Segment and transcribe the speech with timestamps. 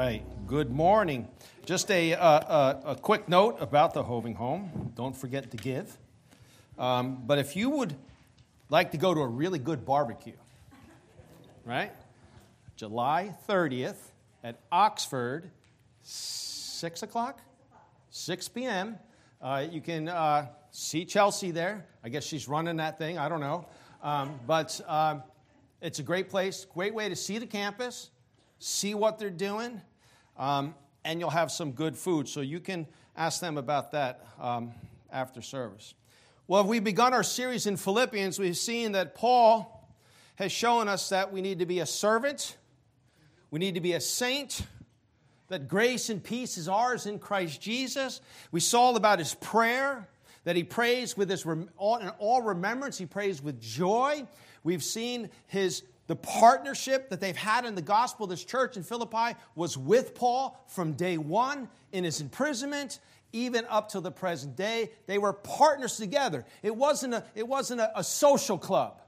[0.00, 0.22] right.
[0.46, 1.28] Good morning.
[1.66, 4.94] Just a, uh, uh, a quick note about the Hoving Home.
[4.96, 5.94] Don't forget to give.
[6.78, 7.94] Um, but if you would
[8.70, 10.38] like to go to a really good barbecue,
[11.66, 11.92] right?
[12.76, 13.98] July 30th
[14.42, 15.50] at Oxford,
[16.02, 17.42] 6 o'clock?
[18.08, 18.98] 6 p.m.
[19.42, 21.84] Uh, you can uh, see Chelsea there.
[22.02, 23.18] I guess she's running that thing.
[23.18, 23.66] I don't know.
[24.02, 25.24] Um, but um,
[25.82, 28.08] it's a great place, great way to see the campus,
[28.58, 29.82] see what they're doing,
[30.40, 32.28] um, and you'll have some good food.
[32.28, 32.86] So you can
[33.16, 34.72] ask them about that um,
[35.12, 35.94] after service.
[36.48, 38.38] Well, we've begun our series in Philippians.
[38.38, 39.76] We've seen that Paul
[40.36, 42.56] has shown us that we need to be a servant,
[43.50, 44.62] we need to be a saint,
[45.48, 48.20] that grace and peace is ours in Christ Jesus.
[48.50, 50.08] We saw about his prayer,
[50.44, 54.26] that he prays with his in all remembrance, he prays with joy.
[54.64, 58.26] We've seen his the partnership that they've had in the gospel.
[58.26, 62.98] This church in Philippi was with Paul from day one in his imprisonment,
[63.32, 64.90] even up to the present day.
[65.06, 66.44] They were partners together.
[66.64, 69.00] It wasn't a, it wasn't a, a social club.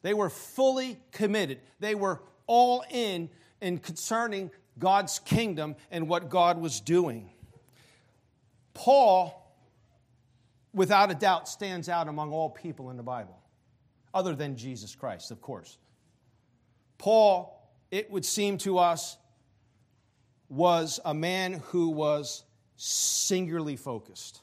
[0.00, 1.60] They were fully committed.
[1.78, 3.28] They were all in
[3.60, 7.28] in concerning God's kingdom and what God was doing.
[8.72, 9.54] Paul,
[10.72, 13.38] without a doubt, stands out among all people in the Bible
[14.14, 15.76] other than Jesus Christ, of course.
[16.98, 17.54] Paul,
[17.90, 19.16] it would seem to us,
[20.48, 22.44] was a man who was
[22.76, 24.40] singularly focused.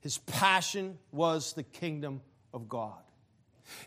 [0.00, 2.98] His passion was the kingdom of God.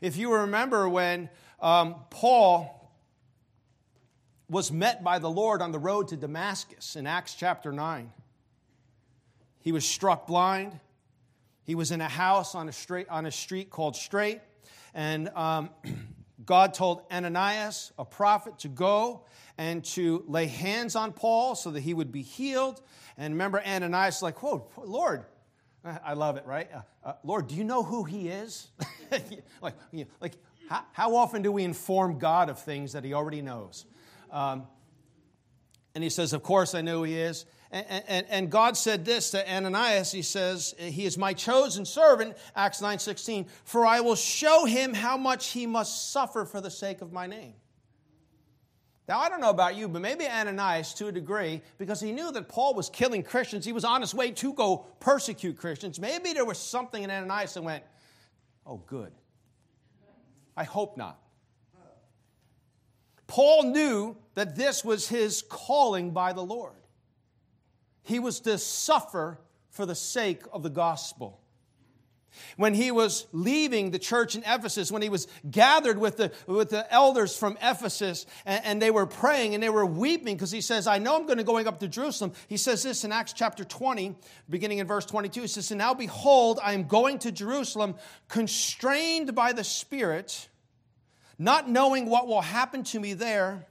[0.01, 1.29] If you remember when
[1.59, 2.79] um, Paul
[4.49, 8.11] was met by the Lord on the road to Damascus in Acts chapter 9,
[9.59, 10.79] he was struck blind.
[11.63, 14.41] He was in a house on a, straight, on a street called Straight.
[14.93, 15.69] And um,
[16.45, 19.25] God told Ananias, a prophet, to go
[19.58, 22.81] and to lay hands on Paul so that he would be healed.
[23.17, 25.25] And remember, Ananias like, whoa, Lord,
[25.84, 26.69] I love it, right?
[26.73, 28.69] Uh, uh, Lord, do you know who he is?
[29.62, 30.34] like, you know, like
[30.69, 33.85] how, how, often do we inform God of things that he already knows?
[34.31, 34.66] Um,
[35.94, 37.46] and he says, Of course I know who he is.
[37.73, 40.11] And, and, God said this to Ananias.
[40.11, 44.94] He says, He is my chosen servant, Acts 9 16, for I will show him
[44.94, 47.56] how much he must suffer for the sake of my name.
[49.07, 52.31] Now, I don't know about you, but maybe Ananias, to a degree, because he knew
[52.34, 56.00] that Paul was killing Christians, he was on his way to go persecute Christians.
[56.00, 57.84] Maybe there was something in Ananias that went,
[58.67, 59.11] Oh, good.
[60.55, 61.19] I hope not.
[63.25, 66.75] Paul knew that this was his calling by the Lord.
[68.03, 71.40] He was to suffer for the sake of the gospel.
[72.58, 76.69] When he was leaving the church in Ephesus, when he was gathered with the, with
[76.69, 80.62] the elders from Ephesus, and, and they were praying and they were weeping because he
[80.62, 82.34] says, I know I'm going to going up to Jerusalem.
[82.47, 84.16] He says this in Acts chapter 20,
[84.50, 85.41] beginning in verse 22.
[85.41, 87.96] He says, And now behold, I am going to Jerusalem,
[88.30, 90.50] constrained by the Spirit,
[91.38, 93.68] not knowing what will happen to me there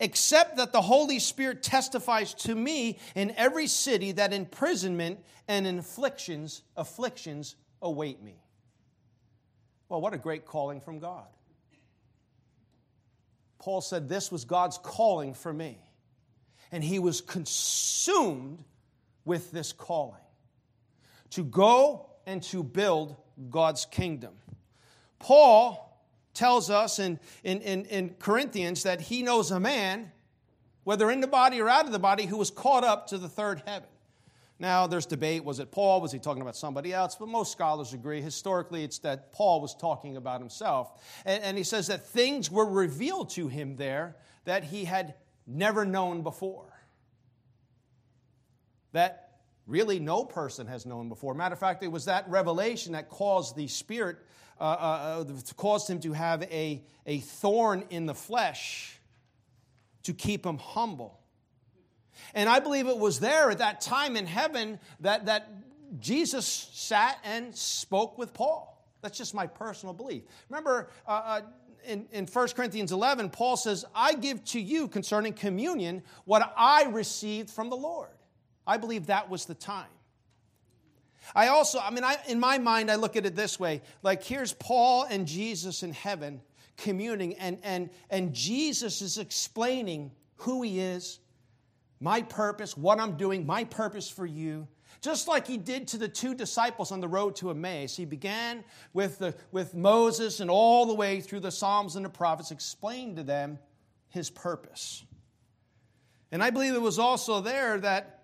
[0.00, 6.62] except that the Holy Spirit testifies to me in every city that imprisonment and afflictions,
[6.76, 8.42] afflictions await me.
[9.88, 11.26] Well, what a great calling from God.
[13.58, 15.78] Paul said this was God's calling for me.
[16.72, 18.64] And he was consumed
[19.24, 20.20] with this calling
[21.30, 23.16] to go and to build
[23.50, 24.34] God's kingdom.
[25.18, 25.89] Paul
[26.34, 30.12] tells us in, in, in, in Corinthians that he knows a man,
[30.84, 33.28] whether in the body or out of the body, who was caught up to the
[33.28, 33.88] third heaven.
[34.58, 36.02] Now, there's debate was it Paul?
[36.02, 37.16] Was he talking about somebody else?
[37.16, 38.20] But most scholars agree.
[38.20, 41.02] Historically, it's that Paul was talking about himself.
[41.24, 45.14] And, and he says that things were revealed to him there that he had
[45.46, 46.66] never known before.
[48.92, 49.29] That
[49.66, 51.34] really no person has known before.
[51.34, 54.18] Matter of fact, it was that revelation that caused the Spirit
[54.60, 58.98] uh, uh, uh, caused him to have a, a thorn in the flesh
[60.02, 61.18] to keep him humble.
[62.34, 65.50] And I believe it was there at that time in heaven that, that
[65.98, 68.84] Jesus sat and spoke with Paul.
[69.00, 70.24] That's just my personal belief.
[70.50, 71.40] Remember, uh, uh,
[71.86, 76.84] in, in 1 Corinthians 11, Paul says, I give to you concerning communion what I
[76.84, 78.10] received from the Lord.
[78.70, 79.90] I believe that was the time.
[81.34, 84.22] I also, I mean, I, in my mind, I look at it this way like,
[84.22, 86.40] here's Paul and Jesus in heaven
[86.76, 91.18] communing, and, and, and Jesus is explaining who he is,
[91.98, 94.68] my purpose, what I'm doing, my purpose for you.
[95.00, 97.96] Just like he did to the two disciples on the road to Emmaus.
[97.96, 98.62] He began
[98.92, 103.16] with, the, with Moses and all the way through the Psalms and the prophets, explained
[103.16, 103.58] to them
[104.08, 105.04] his purpose.
[106.30, 108.19] And I believe it was also there that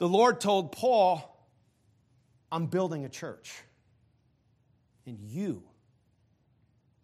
[0.00, 1.46] the Lord told Paul,
[2.50, 3.52] I'm building a church.
[5.06, 5.62] And you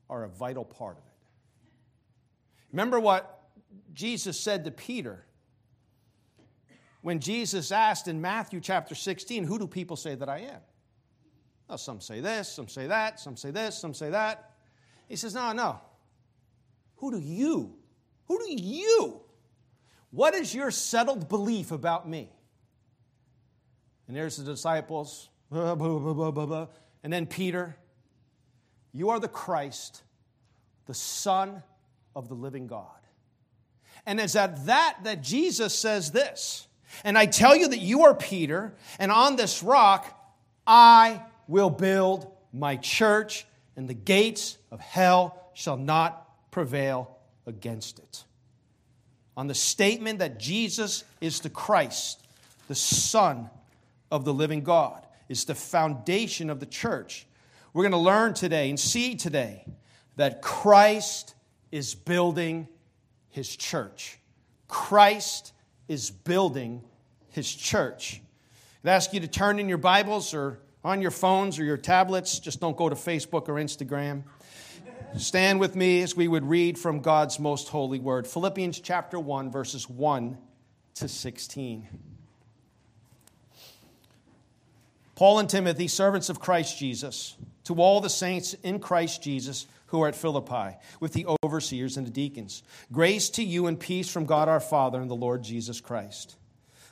[0.08, 1.12] are a vital part of it.
[2.72, 3.43] Remember what
[3.93, 5.25] Jesus said to Peter
[7.02, 10.60] when Jesus asked in Matthew chapter 16, Who do people say that I am?
[11.69, 14.52] Well, some say this, some say that, some say this, some say that.
[15.06, 15.81] He says, No, no.
[16.96, 17.75] Who do you?
[18.26, 19.20] Who do you?
[20.10, 22.31] What is your settled belief about me?
[24.06, 26.66] And there's the disciples, blah, blah, blah,
[27.02, 27.76] and then Peter,
[28.92, 30.02] you are the Christ,
[30.86, 31.62] the Son
[32.14, 32.86] of the living God.
[34.06, 36.66] And it's at that that Jesus says this.
[37.04, 40.12] And I tell you that you are Peter, and on this rock
[40.66, 48.24] I will build my church, and the gates of hell shall not prevail against it.
[49.36, 52.26] On the statement that Jesus is the Christ,
[52.68, 53.50] the Son
[54.10, 57.26] of the living God, is the foundation of the church.
[57.72, 59.66] We're going to learn today and see today
[60.16, 61.34] that Christ
[61.70, 62.68] is building
[63.28, 64.18] his church.
[64.68, 65.52] Christ
[65.88, 66.82] is building
[67.30, 68.22] his church.
[68.82, 72.38] I'd ask you to turn in your Bibles or on your phones or your tablets.
[72.38, 74.22] Just don't go to Facebook or Instagram.
[75.18, 78.26] Stand with me as we would read from God's most holy word.
[78.26, 80.38] Philippians chapter 1, verses 1
[80.94, 82.05] to 16.
[85.16, 90.02] Paul and Timothy, servants of Christ Jesus, to all the saints in Christ Jesus who
[90.02, 92.62] are at Philippi, with the overseers and the deacons.
[92.92, 96.36] Grace to you and peace from God our Father and the Lord Jesus Christ.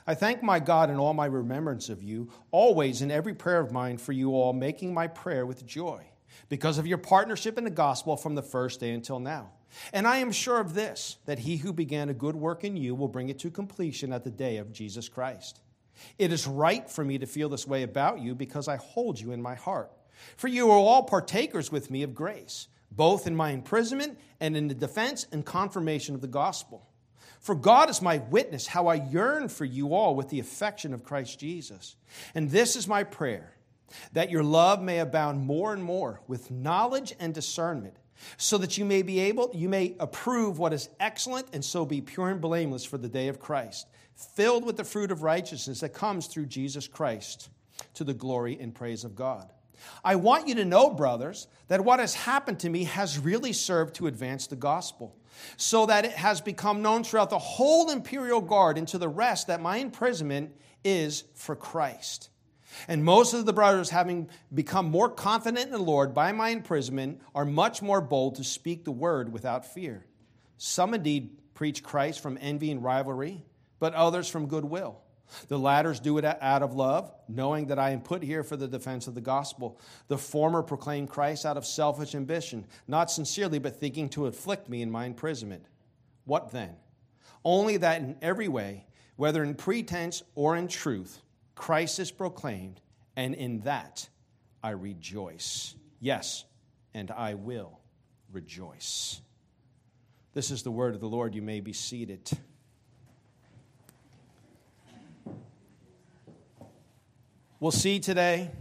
[0.07, 3.71] I thank my God in all my remembrance of you, always in every prayer of
[3.71, 6.03] mine for you all, making my prayer with joy,
[6.49, 9.51] because of your partnership in the gospel from the first day until now.
[9.93, 12.95] And I am sure of this, that he who began a good work in you
[12.95, 15.59] will bring it to completion at the day of Jesus Christ.
[16.17, 19.31] It is right for me to feel this way about you because I hold you
[19.31, 19.91] in my heart.
[20.37, 24.67] For you are all partakers with me of grace, both in my imprisonment and in
[24.67, 26.87] the defense and confirmation of the gospel.
[27.39, 31.03] For God is my witness how I yearn for you all with the affection of
[31.03, 31.95] Christ Jesus.
[32.33, 33.53] And this is my prayer
[34.13, 37.95] that your love may abound more and more with knowledge and discernment
[38.37, 42.01] so that you may be able you may approve what is excellent and so be
[42.01, 45.93] pure and blameless for the day of Christ filled with the fruit of righteousness that
[45.93, 47.49] comes through Jesus Christ
[47.95, 49.51] to the glory and praise of God.
[50.03, 53.95] I want you to know, brothers, that what has happened to me has really served
[53.95, 55.15] to advance the gospel,
[55.57, 59.47] so that it has become known throughout the whole imperial guard and to the rest
[59.47, 62.29] that my imprisonment is for Christ.
[62.87, 67.21] And most of the brothers, having become more confident in the Lord by my imprisonment,
[67.33, 70.05] are much more bold to speak the word without fear.
[70.57, 73.43] Some indeed preach Christ from envy and rivalry
[73.85, 74.99] but others from goodwill.
[75.47, 78.67] The latters do it out of love, knowing that I am put here for the
[78.67, 79.79] defense of the gospel.
[80.07, 84.81] The former proclaim Christ out of selfish ambition, not sincerely, but thinking to afflict me
[84.81, 85.67] in my imprisonment.
[86.23, 86.77] What then?
[87.43, 88.87] Only that in every way,
[89.17, 91.21] whether in pretense or in truth,
[91.53, 92.81] Christ is proclaimed,
[93.15, 94.09] and in that
[94.63, 95.75] I rejoice.
[95.99, 96.43] Yes,
[96.95, 97.79] and I will
[98.31, 99.21] rejoice.
[100.33, 101.35] This is the word of the Lord.
[101.35, 102.31] You may be seated.
[107.61, 108.51] We'll see today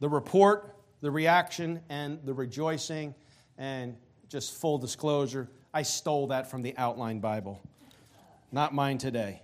[0.00, 3.14] the report, the reaction, and the rejoicing.
[3.58, 3.96] And
[4.28, 7.60] just full disclosure, I stole that from the Outline Bible,
[8.50, 9.42] not mine today.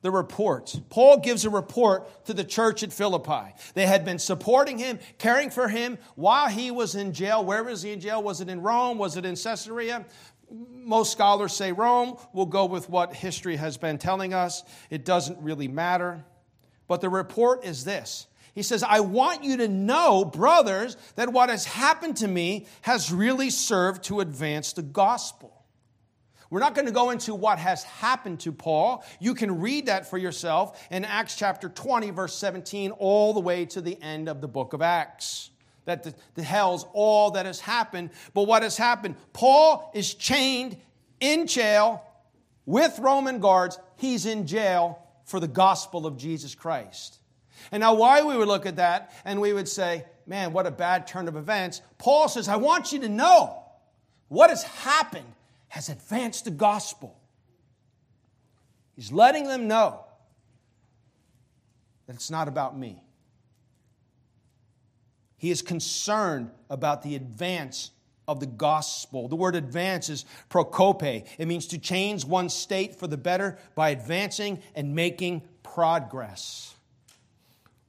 [0.00, 0.74] The report.
[0.90, 3.54] Paul gives a report to the church at Philippi.
[3.74, 7.44] They had been supporting him, caring for him while he was in jail.
[7.44, 8.22] Where was he in jail?
[8.22, 8.98] Was it in Rome?
[8.98, 10.04] Was it in Caesarea?
[10.50, 12.16] Most scholars say Rome.
[12.32, 14.62] We'll go with what history has been telling us.
[14.88, 16.24] It doesn't really matter.
[16.88, 21.50] But the report is this He says, I want you to know, brothers, that what
[21.50, 25.54] has happened to me has really served to advance the gospel.
[26.50, 29.04] We're not going to go into what has happened to Paul.
[29.20, 33.66] You can read that for yourself in Acts chapter 20, verse 17, all the way
[33.66, 35.50] to the end of the book of Acts.
[35.84, 38.10] That tells all that has happened.
[38.32, 39.16] But what has happened?
[39.34, 40.78] Paul is chained
[41.20, 42.02] in jail
[42.64, 43.78] with Roman guards.
[43.96, 47.18] He's in jail for the gospel of Jesus Christ.
[47.70, 50.70] And now, why we would look at that and we would say, man, what a
[50.70, 51.82] bad turn of events.
[51.98, 53.62] Paul says, I want you to know
[54.28, 55.32] what has happened
[55.68, 57.20] has advanced the gospel.
[58.96, 60.04] He's letting them know
[62.06, 63.02] that it's not about me.
[65.36, 67.90] He is concerned about the advance
[68.28, 69.26] of the gospel.
[69.26, 71.02] The word advance is prokope.
[71.02, 76.74] It means to change one's state for the better by advancing and making progress.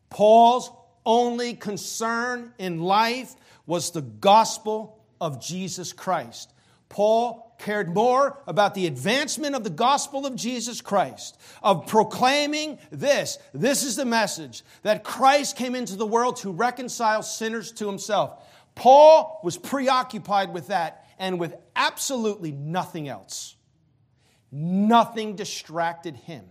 [0.10, 0.72] Paul's
[1.05, 3.36] only concern in life
[3.67, 6.51] was the gospel of Jesus Christ.
[6.88, 13.38] Paul cared more about the advancement of the gospel of Jesus Christ, of proclaiming this.
[13.53, 18.43] This is the message that Christ came into the world to reconcile sinners to himself.
[18.76, 23.56] Paul was preoccupied with that and with absolutely nothing else.
[24.52, 26.46] Nothing distracted him.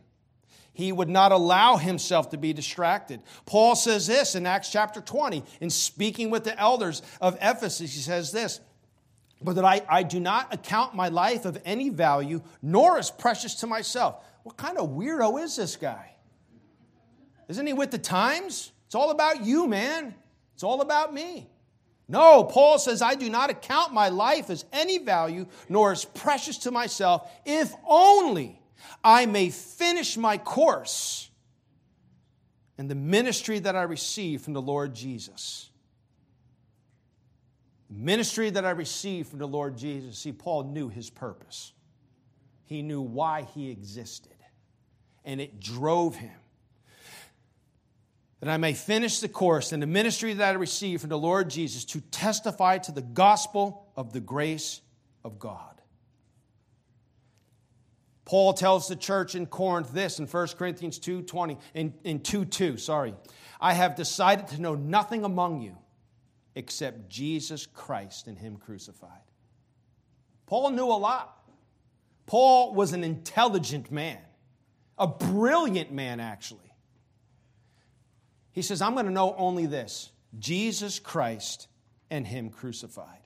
[0.73, 3.21] He would not allow himself to be distracted.
[3.47, 8.01] Paul says this in Acts chapter 20, in speaking with the elders of Ephesus, he
[8.01, 8.61] says this
[9.43, 13.57] but that I, I do not account my life of any value, nor as precious
[13.57, 14.17] to myself.
[14.43, 16.15] What kind of weirdo is this guy?
[17.49, 18.73] Isn't he with the times?
[18.87, 20.15] It's all about you, man.
[20.55, 21.49] It's all about me.
[22.09, 26.59] No, Paul says, I do not account my life as any value, nor as precious
[26.59, 28.61] to myself, if only
[29.05, 31.31] I may finish my course
[32.79, 35.69] and the ministry that I received from the Lord Jesus
[37.91, 41.73] ministry that I received from the Lord Jesus, see, Paul knew his purpose.
[42.65, 44.37] He knew why he existed,
[45.25, 46.38] and it drove him.
[48.40, 51.50] That I may finish the course in the ministry that I received from the Lord
[51.50, 54.80] Jesus to testify to the gospel of the grace
[55.25, 55.78] of God.
[58.25, 62.76] Paul tells the church in Corinth this in 1 Corinthians 2:20 in, in 2 2,
[62.76, 63.14] sorry.
[63.61, 65.78] I have decided to know nothing among you
[66.54, 69.23] except Jesus Christ and Him crucified.
[70.45, 71.38] Paul knew a lot.
[72.26, 74.21] Paul was an intelligent man,
[74.99, 76.68] a brilliant man, actually.
[78.59, 81.69] He says, I'm going to know only this Jesus Christ
[82.11, 83.21] and Him crucified.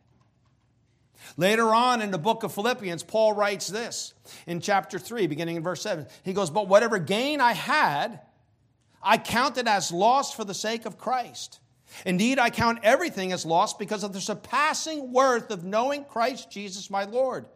[1.39, 4.13] Later on in the book of Philippians, Paul writes this
[4.47, 6.07] in chapter 3, beginning in verse 7.
[6.23, 8.21] He goes, But whatever gain I had,
[9.03, 11.61] I counted as loss for the sake of Christ.
[12.05, 16.91] Indeed, I count everything as lost because of the surpassing worth of knowing Christ Jesus
[16.91, 17.47] my Lord.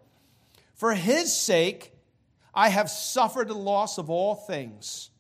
[0.76, 1.92] For his sake,
[2.54, 5.11] I have suffered the loss of all things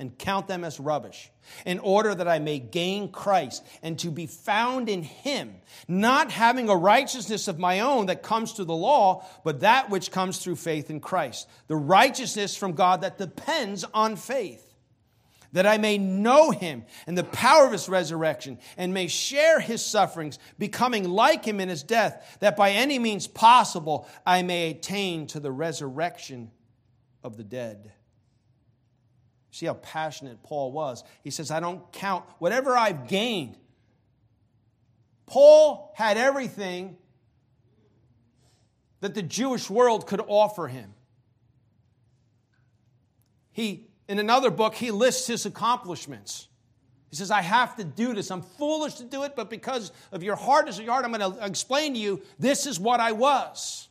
[0.00, 1.30] and count them as rubbish,
[1.66, 5.54] in order that I may gain Christ and to be found in him,
[5.86, 10.10] not having a righteousness of my own that comes through the law, but that which
[10.10, 14.66] comes through faith in Christ, the righteousness from God that depends on faith
[15.52, 19.84] that I may know him and the power of his resurrection, and may share his
[19.84, 25.26] sufferings, becoming like him in his death, that by any means possible I may attain
[25.28, 26.52] to the resurrection
[27.24, 27.92] of the dead.
[29.50, 31.04] See how passionate Paul was.
[31.22, 33.56] He says, I don't count whatever I've gained.
[35.26, 36.96] Paul had everything
[39.00, 40.94] that the Jewish world could offer him.
[43.52, 46.48] He in another book, he lists his accomplishments.
[47.10, 48.32] He says, I have to do this.
[48.32, 51.32] I'm foolish to do it, but because of your hardness of your heart, I'm going
[51.32, 53.88] to explain to you this is what I was.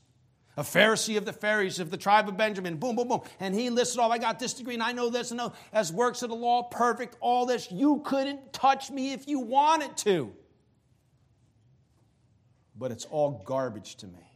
[0.58, 3.22] A Pharisee of the Pharisees of the tribe of Benjamin, boom, boom, boom.
[3.40, 5.92] And he listed all, I got this degree and I know this and know, as
[5.94, 7.72] works of the law, perfect, all this.
[7.72, 10.34] You couldn't touch me if you wanted to.
[12.78, 14.34] But it's all garbage to me.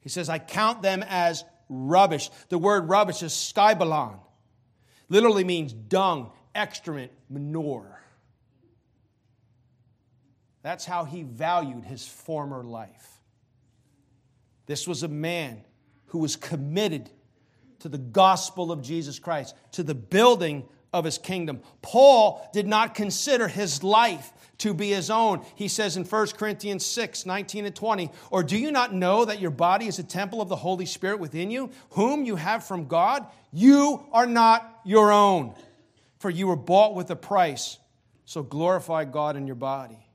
[0.00, 2.30] He says, I count them as rubbish.
[2.48, 4.18] The word rubbish is skybalon
[5.10, 8.00] literally means dung, excrement, manure.
[10.62, 13.19] That's how he valued his former life.
[14.70, 15.64] This was a man
[16.06, 17.10] who was committed
[17.80, 20.62] to the gospel of Jesus Christ, to the building
[20.92, 21.60] of his kingdom.
[21.82, 25.44] Paul did not consider his life to be his own.
[25.56, 29.40] He says in 1 Corinthians 6 19 and 20, Or do you not know that
[29.40, 32.86] your body is a temple of the Holy Spirit within you, whom you have from
[32.86, 33.26] God?
[33.52, 35.56] You are not your own,
[36.20, 37.76] for you were bought with a price.
[38.24, 40.06] So glorify God in your body.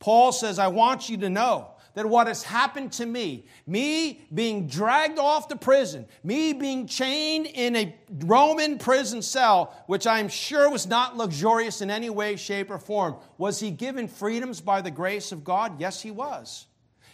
[0.00, 4.66] Paul says, I want you to know that what has happened to me, me being
[4.66, 10.70] dragged off to prison, me being chained in a Roman prison cell, which I'm sure
[10.70, 14.90] was not luxurious in any way, shape, or form, was he given freedoms by the
[14.90, 15.80] grace of God?
[15.80, 16.66] Yes, he was.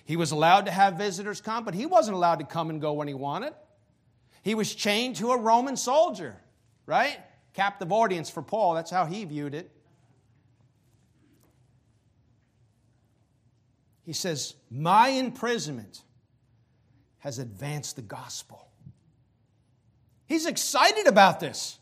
[0.05, 2.93] He was allowed to have visitors come, but he wasn't allowed to come and go
[2.95, 3.55] when he wanted.
[4.43, 6.37] He was chained to a Roman soldier,
[6.87, 7.21] right?
[7.55, 8.75] Captive audience for Paul.
[8.75, 9.71] That's how he viewed it.
[14.05, 16.03] He says, My imprisonment
[17.19, 18.69] has advanced the gospel.
[20.27, 21.79] He's excited about this.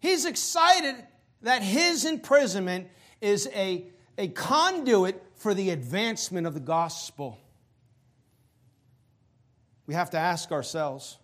[0.00, 0.96] He's excited
[1.42, 2.88] that his imprisonment
[3.20, 3.86] is a,
[4.18, 7.38] a conduit for the advancement of the gospel.
[9.86, 11.18] We have to ask ourselves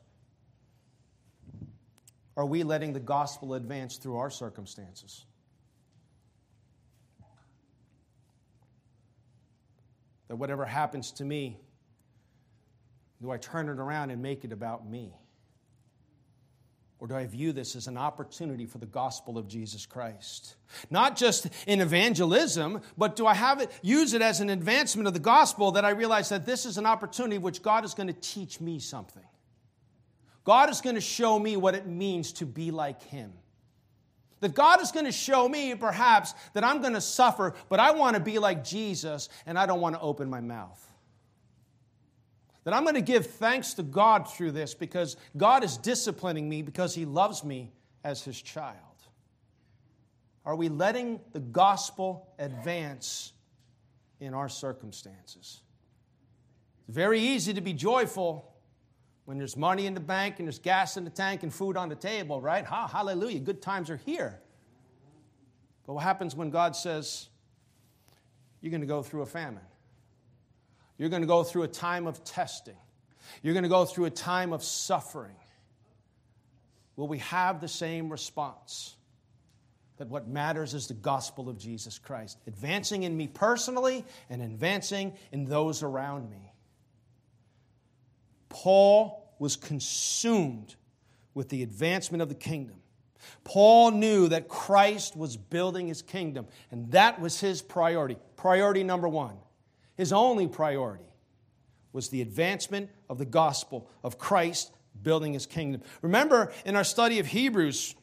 [2.36, 5.26] are we letting the gospel advance through our circumstances?
[10.30, 11.58] That whatever happens to me,
[13.20, 15.12] do I turn it around and make it about me?
[17.00, 20.54] Or do I view this as an opportunity for the gospel of Jesus Christ?
[20.88, 25.14] Not just in evangelism, but do I have it, use it as an advancement of
[25.14, 28.12] the gospel that I realize that this is an opportunity which God is going to
[28.12, 29.24] teach me something?
[30.44, 33.32] God is going to show me what it means to be like Him.
[34.40, 37.92] That God is going to show me, perhaps, that I'm going to suffer, but I
[37.92, 40.86] want to be like Jesus and I don't want to open my mouth.
[42.64, 46.62] That I'm going to give thanks to God through this because God is disciplining me
[46.62, 47.72] because He loves me
[48.04, 48.76] as His child.
[50.44, 53.32] Are we letting the gospel advance
[54.20, 55.60] in our circumstances?
[56.88, 58.49] It's very easy to be joyful
[59.30, 61.88] when there's money in the bank and there's gas in the tank and food on
[61.88, 62.64] the table, right?
[62.64, 64.40] Ha, hallelujah, good times are here.
[65.86, 67.28] But what happens when God says,
[68.60, 69.62] you're going to go through a famine?
[70.98, 72.74] You're going to go through a time of testing.
[73.40, 75.36] You're going to go through a time of suffering.
[76.96, 78.96] Will we have the same response?
[79.98, 85.12] That what matters is the gospel of Jesus Christ, advancing in me personally and advancing
[85.30, 86.52] in those around me.
[88.50, 90.76] Paul was consumed
[91.32, 92.76] with the advancement of the kingdom.
[93.44, 98.18] Paul knew that Christ was building his kingdom, and that was his priority.
[98.36, 99.36] Priority number one.
[99.96, 101.04] His only priority
[101.92, 105.82] was the advancement of the gospel of Christ building his kingdom.
[106.02, 107.94] Remember in our study of Hebrews,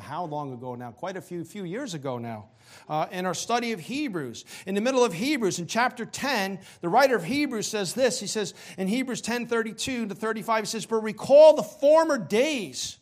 [0.00, 0.90] how long ago now?
[0.92, 2.46] Quite a few, few years ago now.
[2.88, 6.88] Uh, in our study of Hebrews, in the middle of Hebrews, in chapter 10, the
[6.88, 8.20] writer of Hebrews says this.
[8.20, 12.98] He says in Hebrews 10 32 to 35, he says, But recall the former days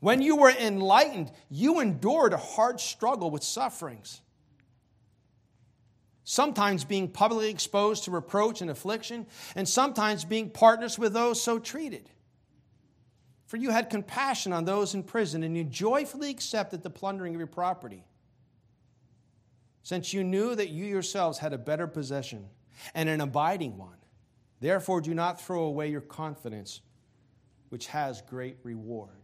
[0.00, 4.22] when you were enlightened, you endured a hard struggle with sufferings
[6.24, 11.58] sometimes being publicly exposed to reproach and affliction, and sometimes being partners with those so
[11.58, 12.08] treated.
[13.52, 17.38] For you had compassion on those in prison, and you joyfully accepted the plundering of
[17.38, 18.06] your property,
[19.82, 22.46] since you knew that you yourselves had a better possession
[22.94, 23.98] and an abiding one.
[24.60, 26.80] Therefore, do not throw away your confidence,
[27.68, 29.20] which has great reward.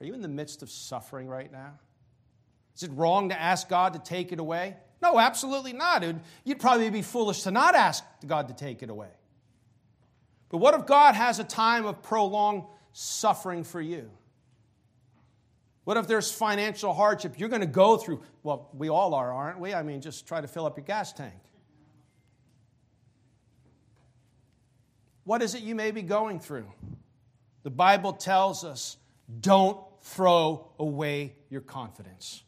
[0.00, 1.72] Are you in the midst of suffering right now?
[2.76, 4.76] Is it wrong to ask God to take it away?
[5.02, 6.04] No, absolutely not.
[6.44, 9.10] You'd probably be foolish to not ask God to take it away.
[10.50, 12.62] But what if God has a time of prolonged
[12.98, 14.10] suffering for you?
[15.84, 18.22] What if there's financial hardship you're going to go through?
[18.42, 19.72] Well, we all are, aren't we?
[19.72, 21.40] I mean, just try to fill up your gas tank.
[25.24, 26.66] What is it you may be going through?
[27.62, 28.96] The Bible tells us
[29.40, 32.42] don't throw away your confidence.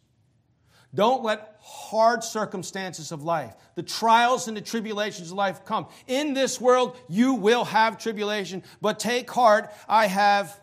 [0.95, 5.87] Don't let hard circumstances of life, the trials and the tribulations of life come.
[6.09, 10.61] In this world, you will have tribulation, but take heart, I have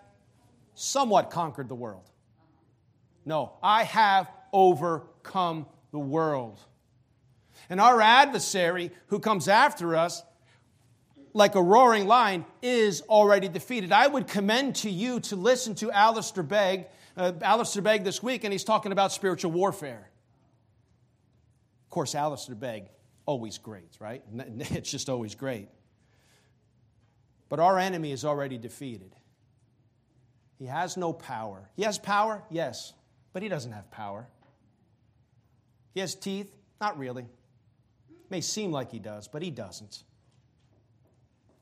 [0.74, 2.10] somewhat conquered the world.
[3.26, 6.60] No, I have overcome the world.
[7.70, 10.24] And our adversary who comes after us,
[11.34, 13.92] like a roaring lion, is already defeated.
[13.92, 18.44] I would commend to you to listen to Alistair Begg, uh, Alistair Begg this week,
[18.44, 20.10] and he's talking about spiritual warfare.
[21.88, 22.90] Of course, Alistair Begg,
[23.26, 24.22] always great, right?
[24.60, 25.70] It's just always great.
[27.48, 29.16] But our enemy is already defeated.
[30.60, 31.70] He has no power.
[31.78, 32.92] He has power, yes,
[33.32, 34.28] but he doesn't have power.
[35.94, 37.26] He has teeth, not really.
[38.30, 40.04] May seem like he does, but he doesn't.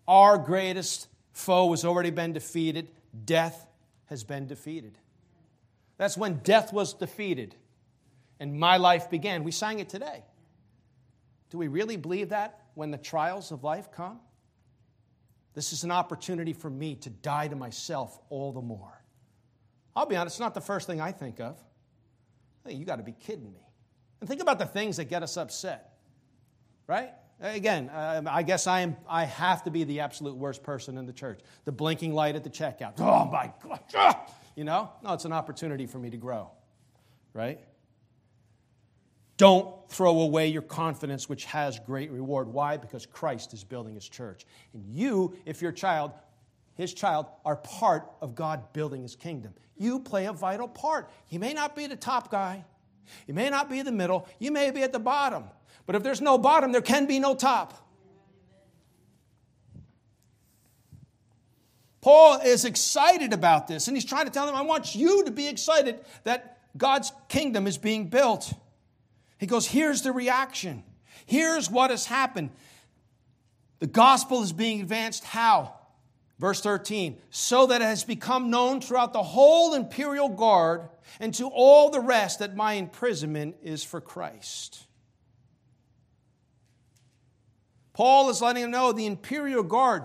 [0.08, 2.88] Our greatest foe has already been defeated.
[3.26, 3.68] Death
[4.06, 4.98] has been defeated.
[5.98, 7.56] That's when death was defeated
[8.40, 9.44] and my life began.
[9.44, 10.24] We sang it today.
[11.50, 14.20] Do we really believe that when the trials of life come?
[15.54, 19.02] This is an opportunity for me to die to myself all the more.
[19.96, 21.58] I'll be honest, it's not the first thing I think of.
[22.66, 23.62] Hey, you got to be kidding me.
[24.20, 25.94] And think about the things that get us upset,
[26.88, 27.12] right?
[27.40, 31.06] Again, uh, I guess I, am, I have to be the absolute worst person in
[31.06, 31.40] the church.
[31.66, 32.94] The blinking light at the checkout.
[33.00, 33.54] Oh my
[33.94, 34.16] God.
[34.56, 34.92] You know?
[35.04, 36.50] No, it's an opportunity for me to grow,
[37.34, 37.60] right?
[39.38, 42.48] Don't throw away your confidence, which has great reward.
[42.48, 42.78] Why?
[42.78, 44.46] Because Christ is building his church.
[44.74, 46.12] And you, if your child,
[46.76, 49.54] his child, are part of God building his kingdom.
[49.78, 51.10] You play a vital part.
[51.28, 52.64] He may not be the top guy,
[53.28, 55.46] You may not be the middle, you may be at the bottom.
[55.86, 57.82] But if there's no bottom, there can be no top.
[62.02, 65.32] Paul is excited about this, and he's trying to tell them, I want you to
[65.32, 68.54] be excited that God's kingdom is being built.
[69.38, 70.84] He goes, Here's the reaction.
[71.26, 72.52] Here's what has happened.
[73.80, 75.76] The gospel is being advanced how?
[76.38, 81.48] Verse 13, so that it has become known throughout the whole imperial guard and to
[81.48, 84.86] all the rest that my imprisonment is for Christ.
[87.94, 90.04] Paul is letting them know the imperial guard,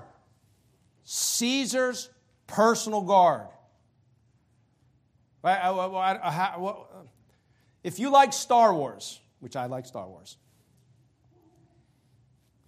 [1.03, 2.11] Caesar's
[2.47, 3.49] personal guard.
[7.83, 10.37] If you like Star Wars, which I like Star Wars,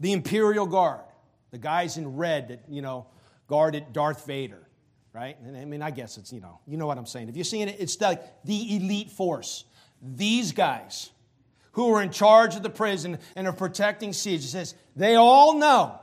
[0.01, 1.05] the Imperial Guard,
[1.51, 3.07] the guys in red that, you know,
[3.47, 4.67] guarded Darth Vader,
[5.13, 5.37] right?
[5.45, 7.29] And I mean, I guess it's, you know, you know what I'm saying.
[7.29, 9.65] If you're seeing it, it's like the elite force.
[10.01, 11.11] These guys
[11.73, 15.99] who are in charge of the prison and are protecting Caesar says, they all know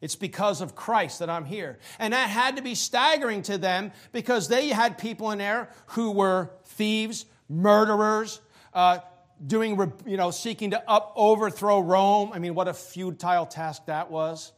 [0.00, 1.78] it's because of Christ that I'm here.
[1.98, 6.12] And that had to be staggering to them because they had people in there who
[6.12, 8.40] were thieves, murderers,
[8.74, 8.98] uh,
[9.44, 12.30] doing, you know, seeking to up overthrow Rome.
[12.32, 14.52] I mean, what a futile task that was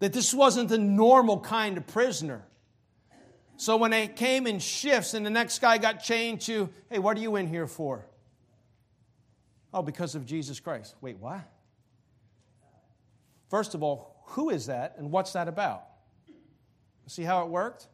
[0.00, 2.44] that this wasn't the normal kind of prisoner.
[3.56, 7.16] So when they came in shifts and the next guy got chained to, hey, what
[7.16, 8.04] are you in here for?
[9.72, 10.94] Oh, because of Jesus Christ.
[11.00, 11.40] Wait, what?
[13.48, 15.84] First of all, who is that and what's that about?
[17.06, 17.86] See how it worked?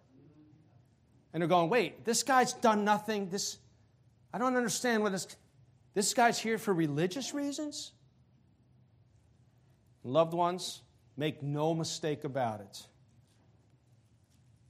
[1.32, 3.28] And they're going, wait, this guy's done nothing.
[3.28, 3.58] This,
[4.32, 5.28] I don't understand what this,
[5.94, 7.92] this guy's here for religious reasons?
[10.02, 10.82] Loved ones,
[11.20, 12.86] Make no mistake about it.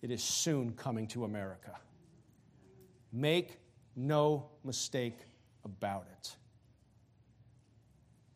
[0.03, 1.79] It is soon coming to America.
[3.13, 3.61] Make
[3.95, 5.19] no mistake
[5.65, 6.35] about it.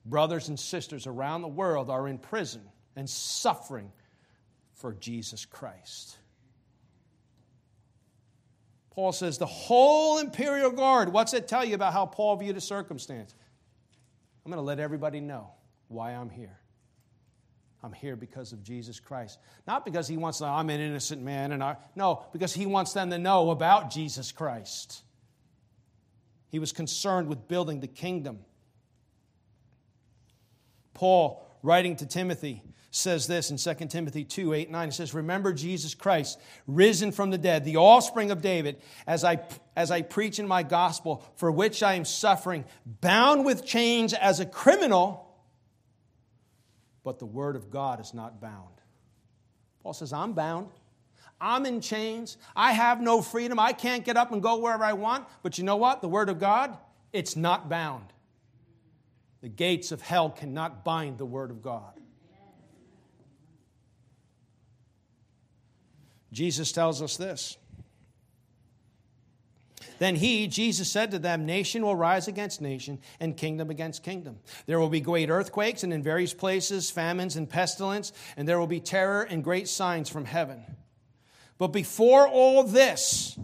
[0.04, 2.62] Brothers and sisters around the world are in prison
[2.94, 3.90] and suffering
[4.74, 6.16] for Jesus Christ.
[8.94, 12.61] Paul says the whole imperial guard, what's it tell you about how Paul viewed a
[12.61, 13.35] circumstance?
[14.44, 15.50] I'm going to let everybody know
[15.88, 16.59] why I'm here.
[17.83, 19.38] I'm here because of Jesus Christ.
[19.66, 22.92] Not because he wants to, I'm an innocent man, and I, no, because he wants
[22.92, 25.02] them to know about Jesus Christ.
[26.50, 28.38] He was concerned with building the kingdom.
[30.94, 34.88] Paul, writing to Timothy, says this in 2 Timothy 2 8, 9.
[34.88, 39.40] He says, Remember Jesus Christ, risen from the dead, the offspring of David, as I,
[39.74, 42.64] as I preach in my gospel, for which I am suffering,
[43.00, 45.24] bound with chains as a criminal
[47.05, 48.81] but the word of God is not bound.
[49.83, 50.68] Paul says, I'm bound.
[51.40, 52.38] I'm in chains.
[52.57, 53.61] I have no freedom.
[53.61, 55.27] I can't get up and go wherever I want.
[55.42, 56.00] But you know what?
[56.00, 56.77] The word of God,
[57.12, 58.07] it's not bound.
[59.44, 61.92] The gates of hell cannot bind the word of God.
[66.33, 67.59] Jesus tells us this
[69.98, 74.38] then he, Jesus, said to them, Nation will rise against nation, and kingdom against kingdom.
[74.64, 78.66] There will be great earthquakes, and in various places, famines and pestilence, and there will
[78.66, 80.64] be terror and great signs from heaven.
[81.59, 83.38] But before all this,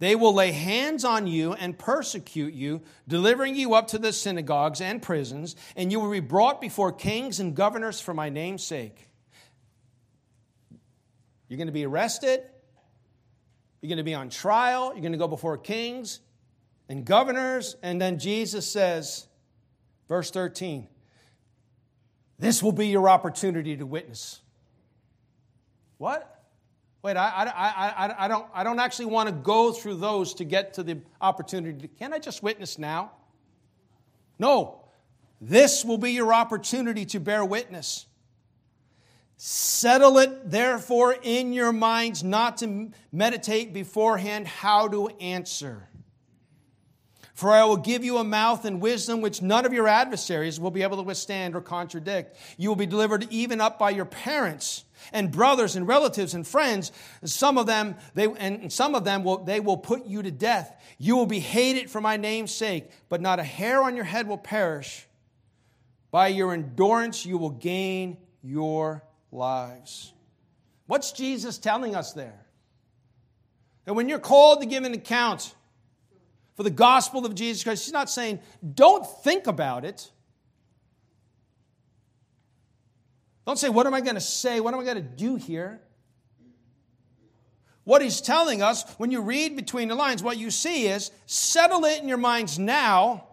[0.00, 4.80] they will lay hands on you and persecute you, delivering you up to the synagogues
[4.80, 9.06] and prisons, and you will be brought before kings and governors for my name's sake.
[11.48, 12.42] You're going to be arrested,
[13.80, 14.92] you're going to be on trial.
[14.92, 16.20] You're going to go before kings
[16.88, 17.76] and governors.
[17.82, 19.26] And then Jesus says,
[20.08, 20.86] verse 13,
[22.38, 24.40] this will be your opportunity to witness.
[25.98, 26.39] What?
[27.02, 30.44] Wait, I, I, I, I, don't, I don't actually want to go through those to
[30.44, 31.88] get to the opportunity.
[31.98, 33.12] Can't I just witness now?
[34.38, 34.84] No.
[35.40, 38.06] This will be your opportunity to bear witness.
[39.38, 45.88] Settle it, therefore, in your minds not to meditate beforehand how to answer.
[47.32, 50.70] For I will give you a mouth and wisdom which none of your adversaries will
[50.70, 52.36] be able to withstand or contradict.
[52.58, 56.92] You will be delivered even up by your parents and brothers and relatives and friends.
[57.24, 60.74] Some of them, they, and some of them will, they will put you to death.
[60.98, 64.28] You will be hated for my name's sake, but not a hair on your head
[64.28, 65.06] will perish.
[66.10, 70.12] By your endurance, you will gain your lives.
[70.86, 72.46] What's Jesus telling us there?
[73.90, 75.52] that when you're called to give an account
[76.54, 78.38] for the gospel of Jesus Christ, he's not saying,
[78.74, 80.10] don't think about it.
[83.50, 84.60] Don't say, what am I going to say?
[84.60, 85.80] What am I going to do here?
[87.82, 91.84] What he's telling us, when you read between the lines, what you see is settle
[91.84, 93.26] it in your minds now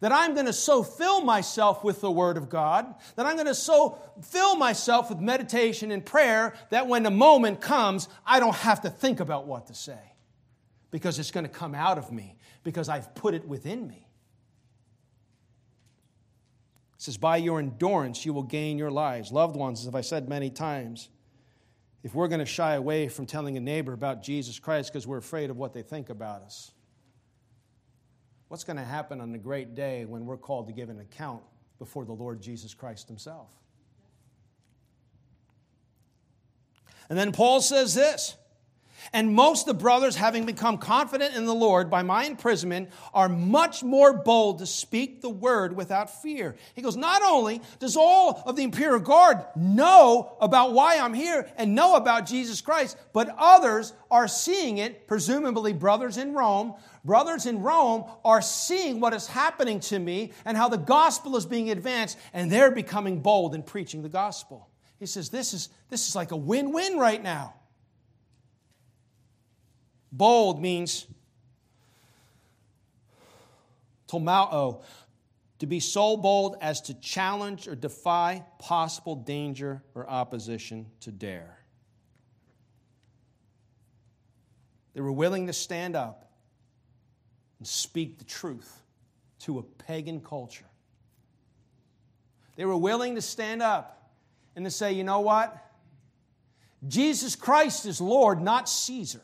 [0.00, 3.46] that I'm going to so fill myself with the Word of God, that I'm going
[3.46, 8.54] to so fill myself with meditation and prayer that when the moment comes, I don't
[8.56, 10.12] have to think about what to say
[10.90, 14.07] because it's going to come out of me because I've put it within me.
[16.98, 19.30] It says, By your endurance, you will gain your lives.
[19.30, 21.08] Loved ones, as I've said many times,
[22.02, 25.18] if we're going to shy away from telling a neighbor about Jesus Christ because we're
[25.18, 26.72] afraid of what they think about us,
[28.48, 31.42] what's going to happen on the great day when we're called to give an account
[31.78, 33.48] before the Lord Jesus Christ Himself?
[37.08, 38.36] And then Paul says this
[39.12, 43.28] and most of the brothers, having become confident in the Lord by my imprisonment, are
[43.28, 46.56] much more bold to speak the word without fear.
[46.74, 51.48] He goes, Not only does all of the imperial guard know about why I'm here
[51.56, 56.74] and know about Jesus Christ, but others are seeing it, presumably brothers in Rome.
[57.04, 61.46] Brothers in Rome are seeing what is happening to me and how the gospel is
[61.46, 64.68] being advanced, and they're becoming bold in preaching the gospel.
[64.98, 67.54] He says, This is, this is like a win win right now.
[70.10, 71.06] Bold means
[74.08, 74.82] tolmao,
[75.58, 81.58] to be so bold as to challenge or defy possible danger or opposition to dare.
[84.94, 86.32] They were willing to stand up
[87.58, 88.82] and speak the truth
[89.40, 90.64] to a pagan culture.
[92.56, 94.10] They were willing to stand up
[94.56, 95.56] and to say, you know what?
[96.86, 99.22] Jesus Christ is Lord, not Caesar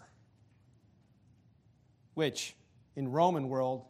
[2.14, 2.54] which
[2.96, 3.84] in Roman world,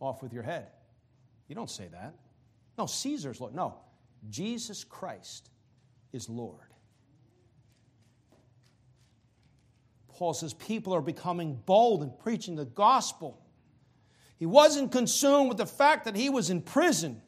[0.00, 0.66] off with your head.
[1.48, 2.14] You don't say that.
[2.76, 3.54] No, Caesar's Lord.
[3.54, 3.76] No,
[4.28, 5.50] Jesus Christ
[6.12, 6.58] is Lord.
[10.08, 13.40] Paul says people are becoming bold in preaching the gospel.
[14.38, 17.22] He wasn't consumed with the fact that he was in prison.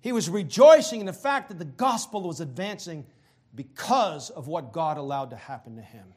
[0.00, 3.06] He was rejoicing in the fact that the gospel was advancing
[3.54, 6.14] because of what God allowed to happen to him.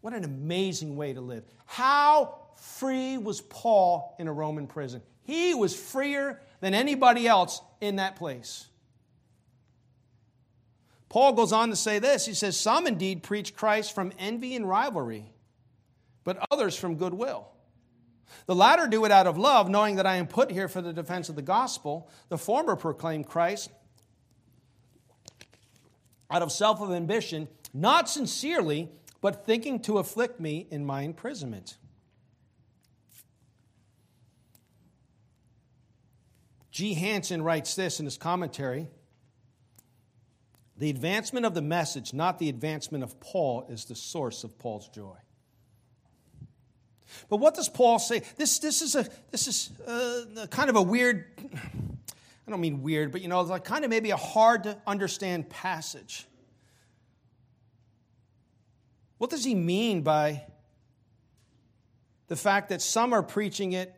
[0.00, 1.44] What an amazing way to live.
[1.66, 5.02] How free was Paul in a Roman prison?
[5.22, 8.66] He was freer than anybody else in that place.
[11.08, 14.68] Paul goes on to say this He says, Some indeed preach Christ from envy and
[14.68, 15.32] rivalry,
[16.24, 17.48] but others from goodwill.
[18.46, 20.92] The latter do it out of love, knowing that I am put here for the
[20.92, 22.10] defense of the gospel.
[22.28, 23.70] The former proclaim Christ
[26.30, 28.88] out of self of ambition, not sincerely,
[29.20, 31.76] but thinking to afflict me in my imprisonment.
[36.70, 36.94] G.
[36.94, 38.88] Hansen writes this in his commentary
[40.76, 44.88] The advancement of the message, not the advancement of Paul, is the source of Paul's
[44.88, 45.16] joy.
[47.28, 48.22] But what does Paul say?
[48.36, 51.24] This, this is, a, this is a, uh, kind of a weird
[52.48, 54.78] I don't mean weird, but you know, it's like kind of maybe a hard to
[54.86, 56.26] understand passage.
[59.18, 60.46] What does he mean by
[62.28, 63.94] the fact that some are preaching it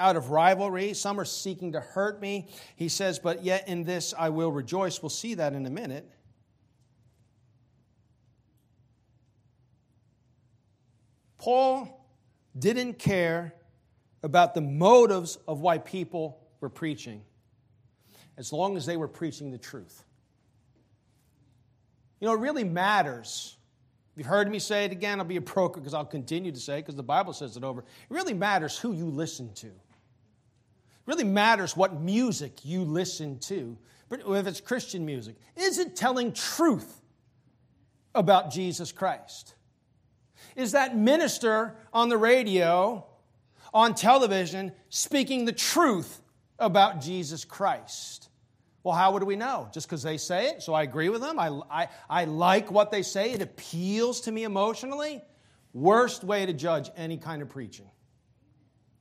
[0.00, 2.48] out of rivalry, some are seeking to hurt me?
[2.76, 5.02] He says, But yet in this I will rejoice.
[5.02, 6.10] We'll see that in a minute.
[11.36, 12.08] Paul
[12.58, 13.54] didn't care
[14.22, 17.22] about the motives of why people were preaching
[18.36, 20.04] as long as they were preaching the truth.
[22.20, 23.56] You know, it really matters.
[24.16, 26.78] You've heard me say it again, I'll be a broker because I'll continue to say
[26.78, 27.80] it because the Bible says it over.
[27.80, 29.66] It really matters who you listen to.
[29.66, 29.72] It
[31.06, 33.76] really matters what music you listen to.
[34.08, 37.00] But if it's Christian music, is it telling truth
[38.14, 39.54] about Jesus Christ?
[40.54, 43.04] Is that minister on the radio,
[43.74, 46.21] on television, speaking the truth
[46.62, 48.28] about Jesus Christ?
[48.84, 49.68] Well, how would we know?
[49.72, 51.38] Just because they say it, so I agree with them?
[51.38, 55.22] I, I, I like what they say, it appeals to me emotionally?
[55.72, 57.88] Worst way to judge any kind of preaching.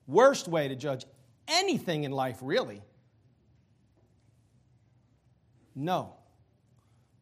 [0.07, 1.05] Worst way to judge
[1.47, 2.81] anything in life, really.
[5.75, 6.15] No.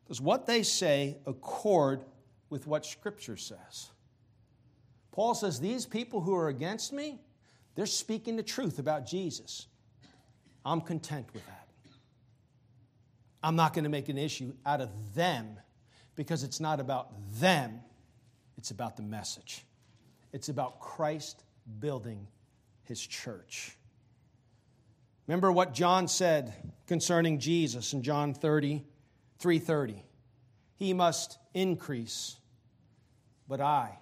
[0.08, 2.04] Does what they say accord
[2.50, 3.90] with what Scripture says?
[5.12, 7.20] Paul says, These people who are against me,
[7.76, 9.68] they're speaking the truth about Jesus.
[10.66, 11.68] I'm content with that.
[13.42, 15.58] I'm not going to make an issue out of them
[16.16, 17.80] because it's not about them,
[18.58, 19.66] it's about the message.
[20.34, 21.44] It's about Christ
[21.80, 22.28] building
[22.84, 23.78] his church.
[25.28, 26.54] Remember what John said
[26.88, 28.84] concerning Jesus in John 30,
[29.38, 30.04] 330.
[30.76, 32.38] He must increase,
[33.48, 33.98] but I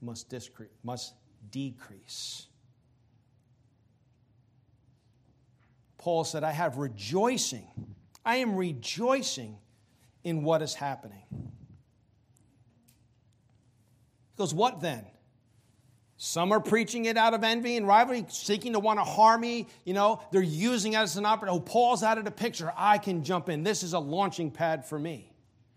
[0.00, 0.32] must,
[0.82, 1.14] must
[1.50, 2.46] decrease.
[6.00, 7.68] Paul said, I have rejoicing.
[8.24, 9.58] I am rejoicing
[10.24, 11.22] in what is happening.
[14.30, 15.04] He goes, What then?
[16.16, 19.68] Some are preaching it out of envy and rivalry, seeking to want to harm me.
[19.84, 21.58] You know, they're using it as an opportunity.
[21.58, 22.72] Oh, Paul's out of the picture.
[22.76, 23.62] I can jump in.
[23.62, 25.32] This is a launching pad for me,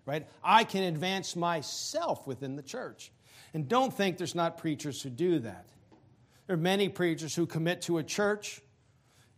[0.06, 0.26] right?
[0.42, 3.12] I can advance myself within the church.
[3.54, 5.66] And don't think there's not preachers who do that.
[6.48, 8.62] There are many preachers who commit to a church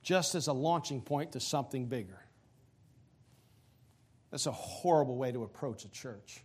[0.06, 2.22] just as a launching point to something bigger.
[4.30, 6.44] That's a horrible way to approach a church.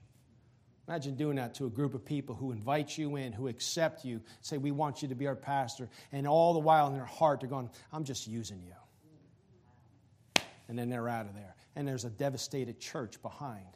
[0.88, 4.22] Imagine doing that to a group of people who invite you in, who accept you,
[4.40, 7.40] say, We want you to be our pastor, and all the while in their heart
[7.40, 10.42] they're going, I'm just using you.
[10.68, 11.54] And then they're out of there.
[11.76, 13.66] And there's a devastated church behind.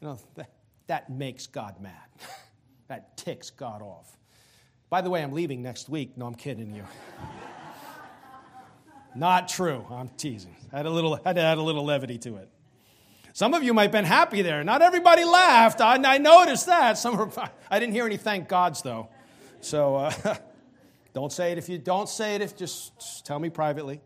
[0.00, 0.50] You know, that,
[0.86, 1.94] that makes God mad.
[2.88, 4.18] that ticks God off.
[4.90, 6.18] By the way, I'm leaving next week.
[6.18, 6.84] No, I'm kidding you.
[9.16, 9.86] Not true.
[9.90, 10.54] I'm teasing.
[10.72, 12.50] I had a little, had to add a little levity to it.
[13.32, 14.62] Some of you might have been happy there.
[14.62, 15.80] Not everybody laughed.
[15.80, 16.98] I, I noticed that.
[16.98, 17.30] Some were,
[17.70, 19.08] I didn't hear any thank gods, though.
[19.60, 20.36] So uh,
[21.14, 24.00] don't say it if you don't say it if just, just tell me privately.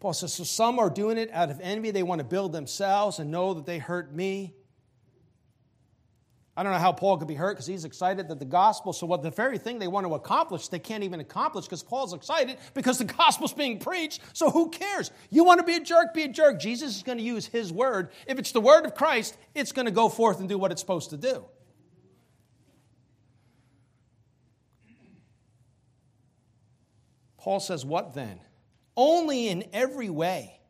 [0.00, 1.90] Paul says, so some are doing it out of envy.
[1.90, 4.54] They want to build themselves and know that they hurt me.
[6.56, 9.06] I don't know how Paul could be hurt because he's excited that the gospel, so
[9.06, 12.58] what the very thing they want to accomplish, they can't even accomplish because Paul's excited
[12.74, 14.20] because the gospel's being preached.
[14.34, 15.10] So who cares?
[15.30, 16.60] You want to be a jerk, be a jerk.
[16.60, 18.10] Jesus is going to use his word.
[18.28, 20.80] If it's the word of Christ, it's going to go forth and do what it's
[20.80, 21.44] supposed to do.
[27.36, 28.40] Paul says, What then?
[28.96, 30.60] Only in every way,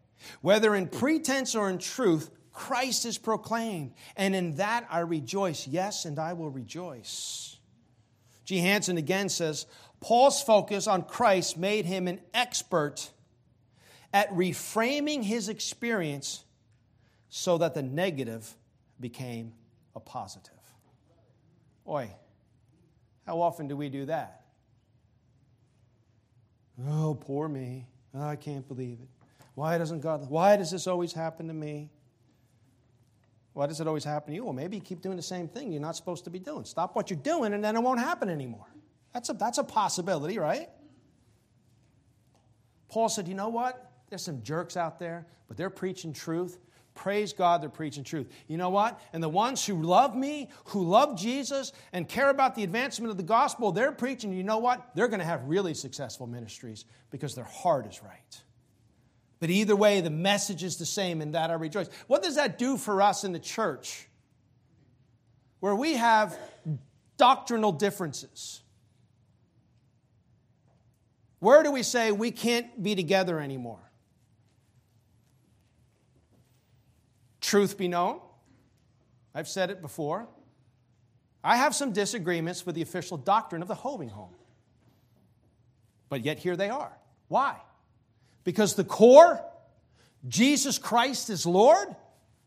[0.41, 5.67] whether in pretense or in truth, Christ is proclaimed, and in that I rejoice.
[5.67, 7.59] Yes, and I will rejoice.
[8.45, 8.59] G.
[8.59, 9.67] Hansen again says
[10.01, 13.11] Paul's focus on Christ made him an expert
[14.13, 16.45] at reframing his experience
[17.29, 18.55] so that the negative
[19.01, 19.53] became
[19.97, 20.53] a positive.
[21.89, 22.15] Oi,
[23.27, 24.45] how often do we do that?
[26.89, 27.87] Oh, poor me.
[28.15, 29.09] Oh, I can't believe it.
[29.55, 31.91] Why doesn't God, why does this always happen to me?
[33.55, 34.45] Why does it always happen to you?
[34.45, 36.65] Well, maybe you keep doing the same thing you're not supposed to be doing.
[36.65, 38.67] Stop what you're doing, and then it won't happen anymore.
[39.13, 40.69] That's a, that's a possibility, right?
[42.89, 43.93] Paul said, You know what?
[44.11, 46.59] There's some jerks out there, but they're preaching truth.
[46.95, 48.33] Praise God, they're preaching truth.
[48.47, 49.01] You know what?
[49.13, 53.17] And the ones who love me, who love Jesus, and care about the advancement of
[53.17, 54.33] the gospel, they're preaching.
[54.33, 54.91] You know what?
[54.95, 58.43] They're going to have really successful ministries because their heart is right.
[59.45, 61.91] But either way, the message is the same, and that I rejoice.
[62.07, 64.09] What does that do for us in the church?
[65.61, 66.35] Where we have
[67.19, 68.63] doctrinal differences.
[71.41, 73.81] Where do we say we can't be together anymore?
[77.43, 78.21] Truth be known,
[79.35, 80.27] I've said it before.
[81.45, 84.35] I have some disagreements with the official doctrine of the Hoving Home.
[86.09, 86.97] But yet here they are.
[87.29, 87.59] Why?
[88.45, 89.43] Because the core,
[90.29, 91.89] Jesus Christ is Lord,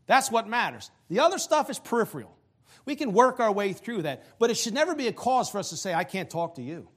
[0.05, 0.89] that's what matters.
[1.09, 2.35] The other stuff is peripheral.
[2.85, 5.57] We can work our way through that, but it should never be a cause for
[5.57, 6.87] us to say, I can't talk to you.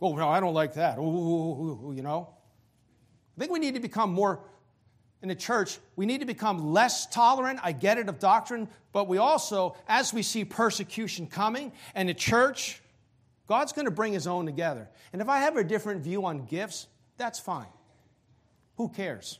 [0.00, 0.98] Oh, no, I don't like that.
[0.98, 2.32] Ooh, you know?
[3.36, 4.40] I think we need to become more,
[5.20, 7.60] in the church, we need to become less tolerant.
[7.62, 12.14] I get it of doctrine, but we also, as we see persecution coming, and the
[12.14, 12.80] church,
[13.46, 14.88] God's going to bring his own together.
[15.12, 16.86] And if I have a different view on gifts,
[17.18, 17.66] that's fine.
[18.76, 19.38] Who cares?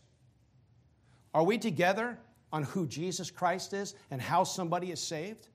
[1.32, 2.18] Are we together
[2.52, 5.48] on who Jesus Christ is and how somebody is saved?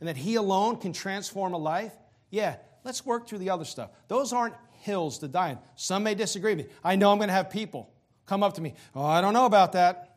[0.00, 1.92] And that He alone can transform a life?
[2.30, 3.90] Yeah, let's work through the other stuff.
[4.06, 5.58] Those aren't hills to die on.
[5.74, 6.72] Some may disagree with me.
[6.84, 7.90] I know I'm going to have people
[8.26, 8.74] come up to me.
[8.94, 10.16] Oh, I don't know about that.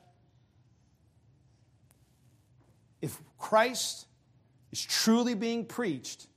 [3.01, 4.05] If Christ
[4.72, 6.28] is truly being preached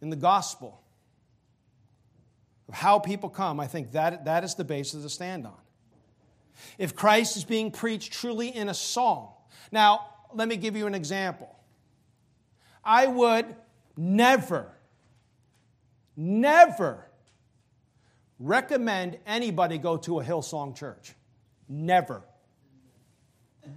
[0.00, 0.82] in the gospel,
[2.68, 5.56] of how people come, I think that, that is the basis to stand on.
[6.76, 9.32] If Christ is being preached truly in a song,
[9.72, 11.54] now let me give you an example.
[12.84, 13.46] I would
[13.96, 14.70] never,
[16.16, 17.06] never
[18.38, 21.14] recommend anybody go to a Hillsong church.
[21.68, 22.22] Never.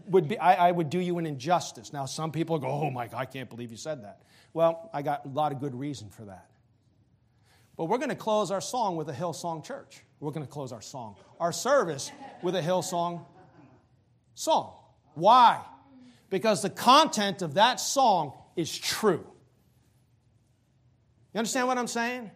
[0.07, 1.91] Would be, I, I would do you an injustice.
[1.91, 4.21] Now, some people go, oh my God, I can't believe you said that.
[4.53, 6.50] Well, I got a lot of good reason for that.
[7.77, 10.03] But we're going to close our song with a Hillsong Church.
[10.19, 12.11] We're going to close our song, our service
[12.43, 13.25] with a Hillsong
[14.35, 14.73] song.
[15.15, 15.61] Why?
[16.29, 19.25] Because the content of that song is true.
[21.33, 22.29] You understand what I'm saying?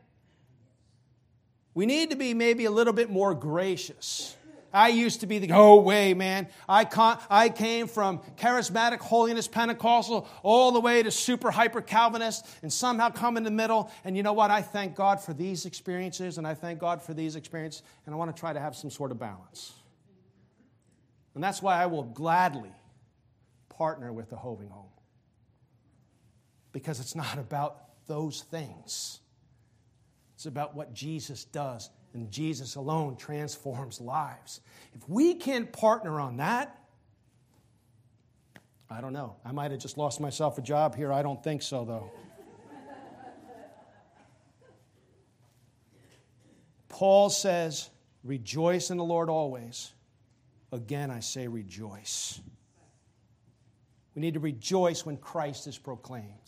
[1.73, 4.35] We need to be maybe a little bit more gracious.
[4.75, 6.49] I used to be the, oh, way, man.
[6.67, 12.45] I, con- I came from charismatic holiness Pentecostal all the way to super hyper Calvinist
[12.61, 13.89] and somehow come in the middle.
[14.03, 14.51] And you know what?
[14.51, 17.83] I thank God for these experiences and I thank God for these experiences.
[18.05, 19.71] And I want to try to have some sort of balance.
[21.35, 22.73] And that's why I will gladly
[23.69, 24.89] partner with the Hoving Home.
[26.73, 29.21] Because it's not about those things,
[30.35, 34.61] it's about what Jesus does and Jesus alone transforms lives.
[34.93, 36.79] If we can't partner on that,
[38.89, 39.35] I don't know.
[39.45, 41.11] I might have just lost myself a job here.
[41.13, 42.11] I don't think so, though.
[46.89, 47.89] Paul says,
[48.23, 49.93] Rejoice in the Lord always.
[50.71, 52.39] Again, I say rejoice.
[54.15, 56.44] We need to rejoice when Christ is proclaimed.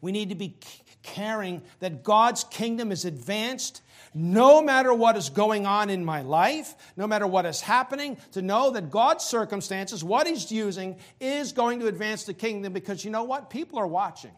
[0.00, 0.56] We need to be
[1.02, 6.74] caring that God's kingdom is advanced no matter what is going on in my life,
[6.96, 11.80] no matter what is happening, to know that God's circumstances, what He's using, is going
[11.80, 13.50] to advance the kingdom because you know what?
[13.50, 14.32] People are watching.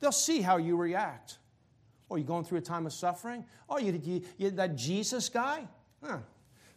[0.00, 1.38] They'll see how you react.
[2.10, 3.44] Oh, you going through a time of suffering?
[3.68, 5.66] Oh, you, you, you that Jesus guy?
[6.04, 6.18] Huh.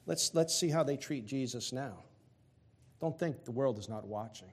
[0.06, 2.04] Let's, let's see how they treat Jesus now.
[3.02, 4.52] Don't think the world is not watching.